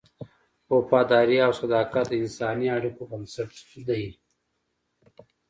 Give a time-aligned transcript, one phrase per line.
[0.75, 3.51] وفاداري او صداقت د انساني اړیکو بنسټ
[3.87, 4.05] دی.